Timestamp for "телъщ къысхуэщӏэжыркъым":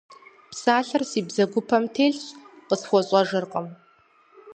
1.95-3.67